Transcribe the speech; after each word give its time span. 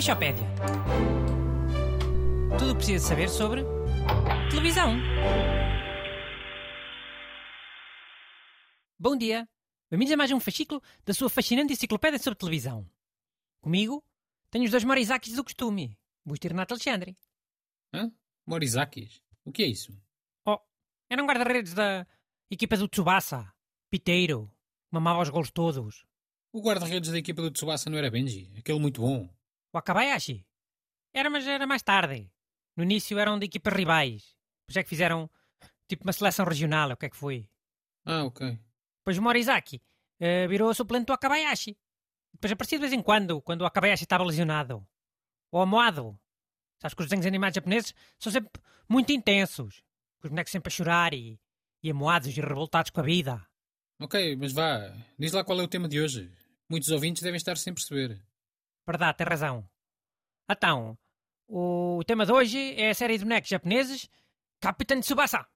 Aleixopédia. 0.00 0.46
Tudo 2.58 2.70
o 2.70 2.72
que 2.72 2.76
precisa 2.76 3.06
saber 3.06 3.28
sobre 3.28 3.62
televisão. 4.50 4.96
Bom 8.98 9.14
dia. 9.14 9.46
Bem-vindos 9.90 10.14
a 10.14 10.16
mais 10.16 10.32
um 10.32 10.40
fascículo 10.40 10.82
da 11.04 11.12
sua 11.12 11.28
fascinante 11.28 11.74
enciclopédia 11.74 12.18
sobre 12.18 12.38
televisão. 12.38 12.90
Comigo 13.60 14.02
tenho 14.50 14.64
os 14.64 14.70
dois 14.70 14.84
Morizakis 14.84 15.34
do 15.34 15.44
costume, 15.44 15.98
Busto 16.24 16.46
e 16.46 16.48
Renato 16.48 16.72
Alexandre. 16.72 17.14
Hã? 17.92 18.10
Morizakis? 18.46 19.20
O 19.44 19.52
que 19.52 19.64
é 19.64 19.66
isso? 19.66 19.92
Oh, 20.46 20.60
era 21.10 21.22
um 21.22 21.26
guarda-redes 21.26 21.74
da 21.74 22.06
equipa 22.50 22.74
do 22.78 22.88
Tsubasa, 22.88 23.52
Piteiro, 23.90 24.50
mamava 24.90 25.20
os 25.20 25.28
gols 25.28 25.50
todos. 25.50 26.06
O 26.54 26.62
guarda-redes 26.62 27.10
da 27.10 27.18
equipa 27.18 27.42
do 27.42 27.50
Tsubasa 27.50 27.90
não 27.90 27.98
era 27.98 28.10
Benji? 28.10 28.50
Aquele 28.56 28.78
muito 28.78 29.02
bom. 29.02 29.28
O 29.72 29.78
Akabayashi? 29.78 30.46
Era, 31.12 31.30
mas 31.30 31.46
era 31.46 31.66
mais 31.66 31.82
tarde. 31.82 32.30
No 32.76 32.82
início 32.82 33.18
eram 33.18 33.38
de 33.38 33.46
equipas 33.46 33.74
rivais. 33.74 34.36
Depois 34.66 34.76
é 34.76 34.82
que 34.82 34.88
fizeram 34.88 35.30
tipo 35.88 36.04
uma 36.04 36.12
seleção 36.12 36.44
regional, 36.44 36.90
o 36.90 36.96
que 36.96 37.06
é 37.06 37.10
que 37.10 37.16
foi? 37.16 37.48
Ah, 38.04 38.24
ok. 38.24 38.58
Depois 39.00 39.18
o 39.18 39.22
Morizaki 39.22 39.82
eh, 40.18 40.46
virou 40.46 40.72
suplente 40.74 41.06
do 41.06 41.12
Akabayashi. 41.12 41.76
Depois 42.32 42.52
aparecia 42.52 42.78
de 42.78 42.82
vez 42.82 42.92
em 42.92 43.02
quando, 43.02 43.40
quando 43.42 43.62
o 43.62 43.66
Akabayashi 43.66 44.04
estava 44.04 44.24
lesionado. 44.24 44.86
O 45.50 45.60
Amoado. 45.60 46.18
Sabes 46.78 46.94
que 46.94 47.02
os 47.02 47.08
desenhos 47.08 47.26
animados 47.26 47.54
japoneses 47.54 47.94
são 48.18 48.32
sempre 48.32 48.62
muito 48.88 49.12
intensos. 49.12 49.82
Com 50.20 50.28
os 50.28 50.30
bonecos 50.30 50.52
sempre 50.52 50.68
a 50.68 50.74
chorar 50.74 51.12
e, 51.12 51.40
e 51.82 51.90
amoados 51.90 52.28
e 52.28 52.40
revoltados 52.40 52.90
com 52.90 53.00
a 53.00 53.04
vida. 53.04 53.44
Ok, 53.98 54.36
mas 54.36 54.52
vá. 54.52 54.94
Diz 55.18 55.32
lá 55.32 55.44
qual 55.44 55.60
é 55.60 55.62
o 55.62 55.68
tema 55.68 55.88
de 55.88 56.00
hoje. 56.00 56.32
Muitos 56.68 56.88
ouvintes 56.90 57.22
devem 57.22 57.36
estar 57.36 57.56
sem 57.56 57.74
perceber. 57.74 58.22
Verdade, 58.86 59.18
tem 59.18 59.26
razão. 59.26 59.68
Então, 60.50 60.98
o 61.48 62.02
tema 62.06 62.26
de 62.26 62.32
hoje 62.32 62.74
é 62.80 62.90
a 62.90 62.94
série 62.94 63.18
de 63.18 63.24
bonecos 63.24 63.48
japoneses 63.48 64.08
Capitão 64.60 65.00
Tsubasa. 65.00 65.46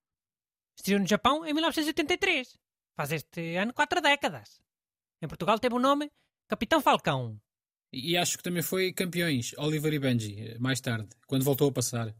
Estreou 0.77 1.01
no 1.01 1.07
Japão 1.07 1.45
em 1.47 1.53
1983. 1.53 2.59
Faz 2.97 3.13
este 3.13 3.57
ano 3.57 3.73
quatro 3.73 4.01
décadas. 4.01 4.61
Em 5.23 5.29
Portugal 5.29 5.59
teve 5.59 5.75
o 5.75 5.79
nome 5.79 6.11
Capitão 6.49 6.81
Falcão. 6.81 7.41
E 7.93 8.17
acho 8.17 8.37
que 8.37 8.43
também 8.43 8.63
foi 8.63 8.93
Campeões, 8.93 9.55
Oliver 9.57 9.93
e 9.93 9.99
Benji, 9.99 10.59
mais 10.59 10.81
tarde, 10.81 11.09
quando 11.27 11.45
voltou 11.45 11.69
a 11.69 11.73
passar. 11.73 12.15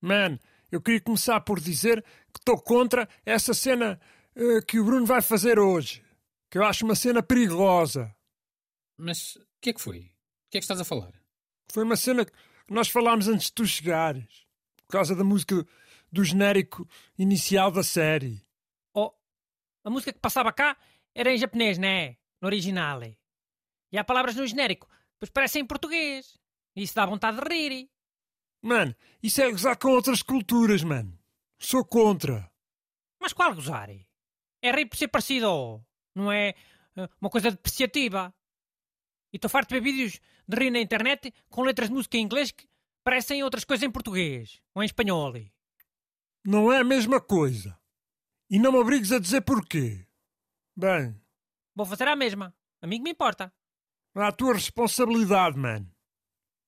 Man, 0.00 0.38
eu 0.70 0.80
queria 0.80 1.00
começar 1.00 1.40
por 1.40 1.58
dizer 1.58 2.02
que 2.32 2.38
estou 2.38 2.60
contra 2.60 3.08
essa 3.26 3.52
cena 3.52 4.00
eh, 4.36 4.60
que 4.62 4.78
o 4.78 4.84
Bruno 4.84 5.04
vai 5.04 5.20
fazer 5.20 5.58
hoje. 5.58 6.04
Que 6.50 6.58
eu 6.58 6.64
acho 6.64 6.84
uma 6.84 6.94
cena 6.94 7.22
perigosa. 7.22 8.14
Mas 8.96 9.36
o 9.36 9.46
que 9.60 9.70
é 9.70 9.72
que 9.72 9.80
foi? 9.80 10.12
O 10.48 10.50
que 10.50 10.56
é 10.56 10.60
que 10.60 10.64
estás 10.64 10.80
a 10.80 10.84
falar? 10.84 11.12
Foi 11.70 11.84
uma 11.84 11.94
cena 11.94 12.24
que 12.24 12.32
nós 12.70 12.88
falámos 12.88 13.28
antes 13.28 13.48
de 13.48 13.52
tu 13.52 13.66
chegares. 13.66 14.46
Por 14.86 14.92
causa 14.92 15.14
da 15.14 15.22
música 15.22 15.56
do, 15.56 15.68
do 16.10 16.24
genérico 16.24 16.88
inicial 17.18 17.70
da 17.70 17.82
série. 17.82 18.42
Oh, 18.94 19.12
a 19.84 19.90
música 19.90 20.10
que 20.10 20.18
passava 20.18 20.50
cá 20.50 20.74
era 21.14 21.30
em 21.30 21.36
japonês, 21.36 21.76
né? 21.76 22.16
No 22.40 22.48
original. 22.48 23.02
E 23.92 23.98
há 23.98 24.02
palavras 24.02 24.36
no 24.36 24.46
genérico, 24.46 24.88
pois 25.18 25.28
parecem 25.28 25.60
em 25.60 25.66
português. 25.66 26.38
E 26.74 26.82
isso 26.82 26.94
dá 26.94 27.04
vontade 27.04 27.38
de 27.38 27.46
rir. 27.46 27.90
Mano, 28.62 28.96
isso 29.22 29.42
é 29.42 29.50
gozar 29.50 29.76
com 29.76 29.88
outras 29.88 30.22
culturas, 30.22 30.82
mano. 30.82 31.18
Sou 31.58 31.84
contra. 31.84 32.50
Mas 33.20 33.34
qual 33.34 33.54
gozar? 33.54 33.90
É 34.62 34.72
rir 34.72 34.86
por 34.86 34.96
ser 34.96 35.08
parecido, 35.08 35.84
não 36.14 36.32
é 36.32 36.54
eh, 36.96 37.08
uma 37.20 37.28
coisa 37.28 37.50
depreciativa. 37.50 38.34
E 39.32 39.36
estou 39.36 39.50
farto 39.50 39.68
de 39.68 39.80
ver 39.80 39.92
vídeos 39.92 40.20
de 40.46 40.56
rir 40.56 40.70
na 40.70 40.80
internet 40.80 41.32
com 41.50 41.62
letras 41.62 41.88
de 41.88 41.94
música 41.94 42.16
em 42.16 42.22
inglês 42.22 42.50
que 42.50 42.66
parecem 43.04 43.42
outras 43.42 43.64
coisas 43.64 43.82
em 43.86 43.90
português 43.90 44.60
ou 44.74 44.82
em 44.82 44.86
espanhol. 44.86 45.34
Não 46.44 46.72
é 46.72 46.78
a 46.78 46.84
mesma 46.84 47.20
coisa. 47.20 47.78
E 48.50 48.58
não 48.58 48.72
me 48.72 48.78
obrigues 48.78 49.12
a 49.12 49.18
dizer 49.18 49.42
porquê. 49.42 50.06
Bem, 50.76 51.20
Vou 51.74 51.86
fazer 51.86 52.08
a 52.08 52.16
mesma. 52.16 52.52
A 52.82 52.86
mim 52.86 52.96
que 52.96 53.04
me 53.04 53.10
importa. 53.10 53.52
é 54.16 54.22
a 54.22 54.32
tua 54.32 54.54
responsabilidade, 54.54 55.56
mano. 55.56 55.88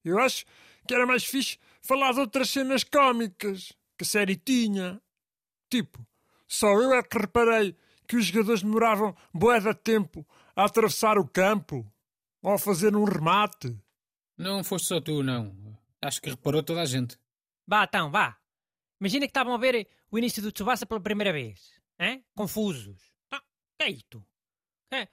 Eu 0.04 0.18
acho 0.20 0.44
que 0.86 0.94
era 0.94 1.06
mais 1.06 1.24
fixe 1.24 1.58
falar 1.82 2.12
de 2.12 2.20
outras 2.20 2.50
cenas 2.50 2.84
cómicas 2.84 3.72
que 3.98 4.04
a 4.04 4.06
série 4.06 4.36
tinha. 4.36 5.00
Tipo, 5.68 6.06
só 6.46 6.68
eu 6.68 6.92
é 6.94 7.02
que 7.02 7.18
reparei 7.18 7.76
que 8.06 8.16
os 8.16 8.26
jogadores 8.26 8.62
demoravam 8.62 9.16
bué 9.32 9.58
de 9.58 9.74
tempo 9.74 10.26
a 10.54 10.64
atravessar 10.64 11.18
o 11.18 11.26
campo 11.26 11.90
ou 12.42 12.52
a 12.52 12.58
fazer 12.58 12.94
um 12.96 13.04
remate. 13.04 13.78
Não 14.36 14.64
foste 14.64 14.88
só 14.88 15.00
tu, 15.00 15.22
não. 15.22 15.54
Acho 16.02 16.20
que 16.20 16.30
reparou 16.30 16.62
toda 16.62 16.80
a 16.82 16.86
gente. 16.86 17.18
Vá, 17.66 17.84
então, 17.84 18.10
vá. 18.10 18.38
Imagina 19.00 19.26
que 19.26 19.30
estavam 19.30 19.54
a 19.54 19.58
ver 19.58 19.88
o 20.10 20.18
início 20.18 20.42
do 20.42 20.50
Tsubasa 20.52 20.86
pela 20.86 21.00
primeira 21.00 21.32
vez. 21.32 21.80
Hein? 21.98 22.24
Confusos. 22.34 23.00
Ah, 23.30 23.42
que 23.78 23.84
é 23.84 23.90
isto? 23.90 24.24
É, 24.90 25.06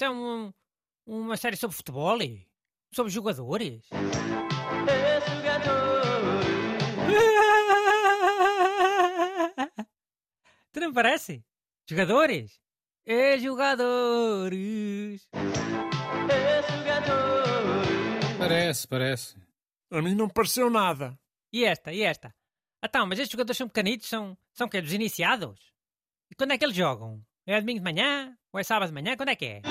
é 0.00 0.10
um, 0.10 0.52
uma 1.06 1.36
série 1.36 1.56
sobre 1.56 1.76
futebol? 1.76 2.22
e 2.22 2.46
Sobre 2.92 3.12
jogadores? 3.12 3.88
Tu 10.72 10.80
não 10.80 10.92
parece? 10.92 11.44
Jogadores? 11.88 12.60
É 13.04 13.38
jogadores. 13.38 15.26
Parece, 18.48 18.88
parece. 18.88 19.36
A 19.90 20.00
mim 20.00 20.14
não 20.14 20.26
pareceu 20.26 20.70
nada. 20.70 21.20
E 21.52 21.66
esta, 21.66 21.92
e 21.92 22.02
esta? 22.02 22.34
Então, 22.82 23.06
mas 23.06 23.18
estes 23.18 23.32
jogadores 23.32 23.58
são 23.58 23.68
pequenitos, 23.68 24.08
são, 24.08 24.38
são 24.54 24.66
que 24.66 24.80
Dos 24.80 24.94
iniciados? 24.94 25.74
E 26.30 26.34
quando 26.34 26.52
é 26.52 26.58
que 26.58 26.64
eles 26.64 26.76
jogam? 26.76 27.22
É 27.46 27.60
domingo 27.60 27.80
de 27.80 27.84
manhã? 27.84 28.34
Ou 28.50 28.58
é 28.58 28.62
sábado 28.62 28.88
de 28.88 28.94
manhã? 28.94 29.18
Quando 29.18 29.28
é 29.28 29.36
que 29.36 29.44
é? 29.44 29.62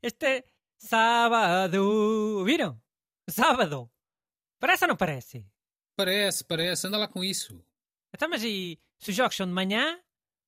Este 0.00 0.26
é 0.26 0.44
sábado. 0.78 2.44
Viram? 2.44 2.80
Sábado. 3.28 3.90
Parece 4.60 4.84
ou 4.84 4.88
não 4.88 4.96
parece? 4.96 5.44
Parece, 5.96 6.44
parece. 6.44 6.86
Anda 6.86 6.98
lá 6.98 7.08
com 7.08 7.24
isso. 7.24 7.60
Então, 8.14 8.28
mas 8.28 8.44
e 8.44 8.80
se 8.98 9.10
os 9.10 9.16
jogos 9.16 9.36
são 9.36 9.46
de 9.46 9.52
manhã, 9.52 9.96
o 9.96 10.00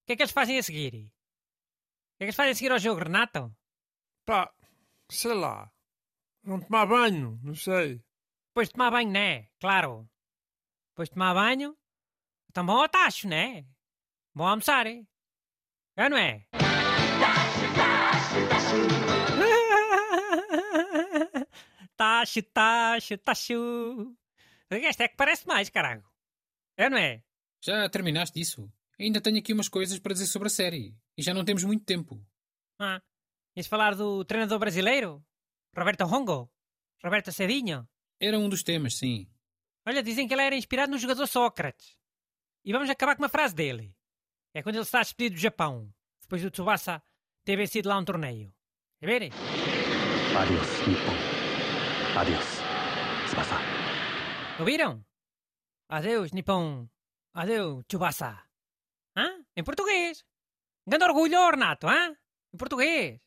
que 0.07 0.13
é 0.13 0.17
que 0.17 0.23
eles 0.23 0.33
fazem 0.33 0.57
a 0.57 0.63
seguir? 0.63 0.95
O 0.95 0.99
que 0.99 1.01
é 1.01 2.19
que 2.19 2.25
eles 2.27 2.37
fazem 2.37 2.53
a 2.53 2.55
seguir 2.55 2.71
ao 2.71 2.79
jogo, 2.79 3.03
Renato? 3.03 3.53
Pá, 4.25 4.53
sei 5.13 5.35
lá. 5.35 5.71
Vão 6.43 6.61
tomar 6.61 6.87
banho, 6.87 7.39
não 7.43 7.55
sei. 7.55 8.03
Depois 8.49 8.69
de 8.69 8.75
tomar 8.75 8.91
banho, 8.91 9.11
né? 9.11 9.49
Claro. 9.61 10.09
Depois 10.91 11.09
de 11.09 11.15
tomar 11.15 11.35
banho, 11.35 11.77
então 12.51 12.67
vão 12.67 12.83
ao 12.83 12.89
tacho, 12.89 13.29
né? 13.29 13.65
Vão 14.35 14.49
almoçar, 14.49 14.87
é? 14.87 15.07
É 15.97 16.05
ou 16.05 16.11
não 16.11 16.17
é? 16.17 16.47
tacho, 21.97 22.43
tacho, 22.43 23.19
tacho. 23.19 24.17
Este 24.71 25.05
é 25.05 25.09
que 25.09 25.17
parece 25.17 25.47
mais, 25.47 25.71
caralho. 25.71 26.05
É 26.77 26.85
ou 26.85 26.91
não 26.91 26.99
é? 26.99 27.23
Já 27.63 27.89
terminaste 27.89 28.41
isso? 28.41 28.71
Ainda 28.99 29.21
tenho 29.21 29.39
aqui 29.39 29.53
umas 29.53 29.69
coisas 29.69 29.99
para 29.99 30.15
dizer 30.15 30.27
sobre 30.27 30.49
a 30.49 30.51
série. 30.51 30.97
E 31.17 31.23
já 31.23 31.33
não 31.33 31.45
temos 31.45 31.63
muito 31.65 31.85
tempo. 31.85 32.21
Ah, 32.79 33.01
ias 33.57 33.67
falar 33.67 33.95
do 33.95 34.25
treinador 34.25 34.59
brasileiro? 34.59 35.25
Roberto 35.77 36.05
Hongo? 36.05 36.51
Roberto 37.03 37.33
Cedinho? 37.33 37.89
Era 38.21 38.39
um 38.39 38.49
dos 38.49 38.63
temas, 38.63 38.97
sim. 38.97 39.27
Olha, 39.87 40.03
dizem 40.03 40.29
que 40.29 40.35
ele 40.35 40.43
era 40.43 40.55
inspirado 40.57 40.93
no 40.93 40.99
jogador 40.99 41.27
Sócrates. 41.27 41.97
E 42.65 42.73
vamos 42.73 42.89
acabar 42.89 43.17
com 43.17 43.23
uma 43.23 43.29
frase 43.29 43.55
dele. 43.55 43.95
É 44.55 44.63
quando 44.63 44.77
ele 44.77 44.85
está 44.85 45.01
despedido 45.01 45.35
do 45.37 45.41
Japão, 45.41 45.93
depois 46.21 46.43
do 46.43 46.51
Tsubasa 46.51 47.03
ter 47.45 47.57
vencido 47.57 47.89
lá 47.89 47.99
um 47.99 48.05
torneio. 48.05 48.55
É 49.01 49.07
ver? 49.07 49.23
Adiós, 50.39 50.87
Nippon. 50.87 52.19
Adiós, 52.21 52.45
Tsubasa. 53.27 53.57
Ouviram? 54.61 55.05
Adeus, 55.89 56.31
Nippon. 56.33 56.89
Adeus, 57.35 57.85
Tsubasa. 57.87 58.39
Hã? 59.17 59.45
Em 59.57 59.65
português. 59.65 60.25
Grande 60.87 61.05
orgulho, 61.05 61.51
Renato, 61.51 61.89
hã? 61.89 62.17
Em 62.55 62.57
português. 62.57 63.21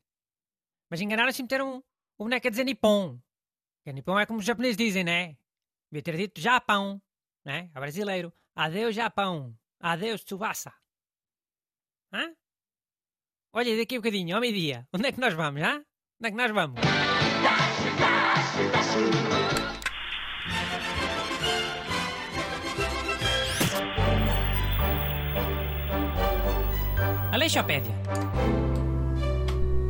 Mas 0.90 1.02
enganaram-se 1.02 1.42
e 1.42 1.44
meteram 1.44 1.84
o 2.18 2.24
boneco 2.24 2.48
a 2.48 2.50
dizer 2.50 2.64
Nippon. 2.64 3.20
Que 3.84 3.94
Nippon 3.94 4.20
é 4.20 4.26
como 4.26 4.40
os 4.40 4.46
japoneses 4.46 4.78
dizem, 4.78 5.04
né? 5.04 5.38
Devia 5.92 6.04
ter 6.04 6.18
dito 6.18 6.42
Japão, 6.42 7.02
né? 7.46 7.70
A 7.74 7.80
brasileiro. 7.80 8.34
Adeus, 8.56 8.96
Japão. 8.96 9.58
Adeus, 9.80 10.24
Tsubasa. 10.24 10.74
Hã? 12.12 12.34
Olha, 13.54 13.78
daqui 13.78 13.96
a 13.96 14.00
bocadinho, 14.00 14.36
ao 14.36 14.42
meio-dia. 14.42 14.88
Onde 14.94 15.08
é 15.08 15.12
que 15.12 15.20
nós 15.20 15.34
vamos, 15.34 15.62
hã? 15.62 15.86
Onde 16.20 16.28
é 16.28 16.32
que 16.32 16.38
nós 16.38 16.52
vamos? 16.52 16.80
Aleixopédia. 27.32 27.94